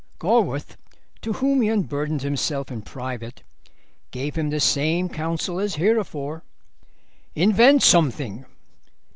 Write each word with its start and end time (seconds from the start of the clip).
Gorworth, 0.17 0.77
to 1.21 1.33
whom 1.33 1.61
he 1.61 1.69
unburdened 1.69 2.23
himself 2.23 2.71
in 2.71 2.81
private, 2.81 3.43
gave 4.09 4.35
him 4.35 4.49
the 4.49 4.59
same 4.59 5.09
counsel 5.09 5.59
as 5.59 5.75
heretofore. 5.75 6.41
"Invent 7.35 7.83
something." 7.83 8.47